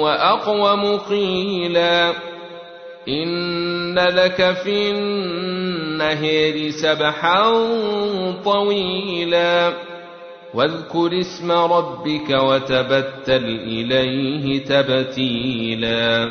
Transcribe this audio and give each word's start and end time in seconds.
وأقوم 0.00 0.96
قيلا. 0.96 2.12
إن 3.08 3.98
لك 3.98 4.52
في 4.64 4.90
النهر 4.90 6.70
سبحا 6.70 7.52
طويلا. 8.44 9.72
واذكر 10.54 11.20
اسم 11.20 11.52
ربك 11.52 12.30
وتبتل 12.30 13.44
إليه 13.44 14.64
تبتيلا. 14.64 16.30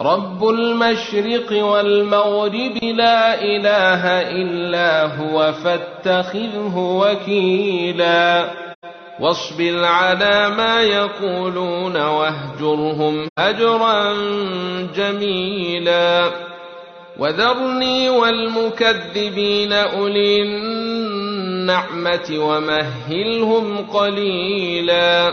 رب 0.00 0.48
المشرق 0.48 1.64
والمغرب 1.64 2.84
لا 2.84 3.42
إله 3.42 4.04
إلا 4.30 5.16
هو 5.16 5.52
فاتخذه 5.52 6.76
وكيلا 6.76 8.50
واصبر 9.20 9.84
على 9.84 10.50
ما 10.50 10.82
يقولون 10.82 11.96
واهجرهم 11.96 13.28
هجرا 13.38 14.12
جميلا 14.96 16.30
وذرني 17.18 18.10
والمكذبين 18.10 19.72
أولي 19.72 20.42
النعمة 20.42 22.30
ومهلهم 22.30 23.86
قليلا 23.86 25.32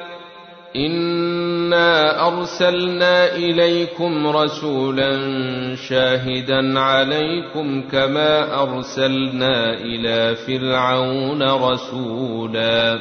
انا 0.75 2.27
ارسلنا 2.27 3.35
اليكم 3.35 4.27
رسولا 4.27 5.11
شاهدا 5.75 6.79
عليكم 6.79 7.83
كما 7.91 8.61
ارسلنا 8.63 9.73
إلى 9.73 10.35
فرعون 10.35 11.43
رسولا 11.43 12.99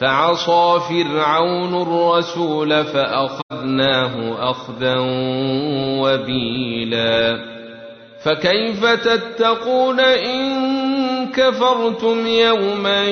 فعصى 0.00 0.80
فرعون 0.88 1.82
الرسول 1.82 2.84
فاخذناه 2.84 4.50
اخذا 4.50 4.94
وبيلا 6.00 7.38
فكيف 8.24 8.86
تتقون 8.86 10.00
ان 10.00 10.83
كفرتم 11.36 12.26
يوما 12.26 13.04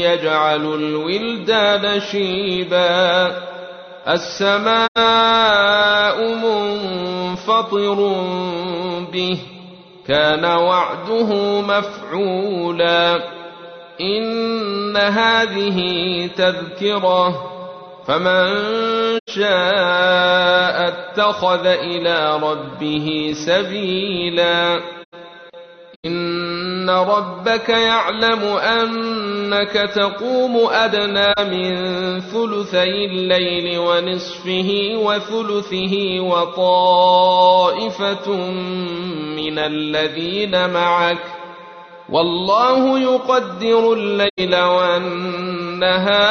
يجعل 0.00 0.74
الولدان 0.74 2.00
شيبا. 2.00 3.32
السماء 4.08 4.88
منفطر 6.34 7.94
به 9.12 9.38
كان 10.08 10.44
وعده 10.44 11.60
مفعولا. 11.60 13.16
إن 14.00 14.96
هذه 14.96 15.78
تذكرة 16.36 17.50
فمن 18.06 18.48
شاء 19.28 20.88
اتخذ 20.88 21.66
إلى 21.66 22.40
ربه 22.42 23.32
سبيلا. 23.46 24.99
إن 26.90 26.96
ربك 27.08 27.68
يعلم 27.68 28.42
أنك 28.44 29.72
تقوم 29.94 30.56
أدنى 30.70 31.34
من 31.38 31.74
ثلثي 32.20 33.04
الليل 33.04 33.78
ونصفه 33.78 34.70
وثلثه 34.96 36.20
وطائفة 36.20 37.30
من 39.36 39.58
الذين 39.58 40.70
معك 40.70 41.18
والله 42.08 42.98
يقدر 42.98 43.92
الليل 43.92 44.56
والنهار 45.76 46.30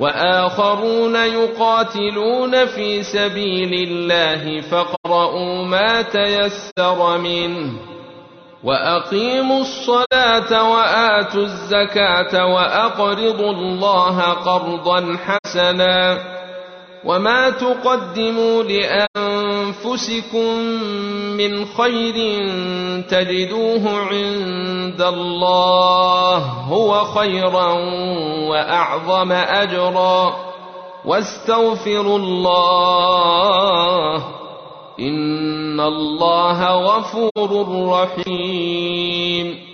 وآخرون 0.00 1.16
يقاتلون 1.16 2.66
في 2.66 3.02
سبيل 3.02 3.88
الله 3.88 4.60
فاقرؤوا 4.60 5.64
ما 5.64 6.02
تيسر 6.02 7.18
منه 7.18 7.72
وأقيموا 8.64 9.60
الصلاة 9.60 10.70
وآتوا 10.72 11.42
الزكاة 11.42 12.46
وأقرضوا 12.46 13.50
الله 13.50 14.20
قرضا 14.20 15.16
حسنا 15.16 16.18
وما 17.04 17.50
تقدموا 17.50 18.62
لانفسكم 19.84 20.56
من 21.36 21.64
خير 21.66 22.14
تجدوه 23.00 23.98
عند 23.98 25.02
الله 25.02 26.36
هو 26.68 27.04
خيرا 27.04 27.72
وأعظم 28.48 29.32
أجرا 29.32 30.36
واستغفروا 31.04 32.18
الله 32.18 34.16
إن 35.00 35.80
الله 35.80 36.74
غفور 36.74 37.78
رحيم 37.88 39.69